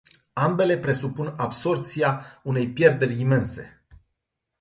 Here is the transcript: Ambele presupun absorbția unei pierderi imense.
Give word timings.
Ambele 0.33 0.77
presupun 0.77 1.33
absorbția 1.37 2.21
unei 2.43 2.69
pierderi 2.71 3.19
imense. 3.21 3.85